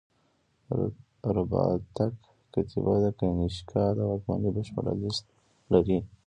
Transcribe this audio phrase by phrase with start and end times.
[0.67, 0.71] د
[1.35, 2.13] رباطک
[2.53, 5.25] کتیبه د کنیشکا د واکمنۍ بشپړه لېست
[5.73, 5.99] لري